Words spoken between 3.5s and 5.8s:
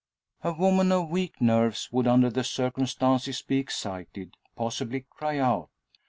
excited possibly cry out.